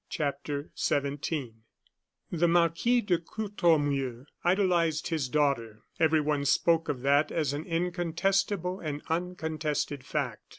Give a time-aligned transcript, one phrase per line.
[0.09, 1.53] CHAPTER XVII
[2.31, 5.83] The Marquis de Courtornieu idolized his daughter.
[5.99, 10.41] Everyone spoke of that as an incontestable and uncontested fact.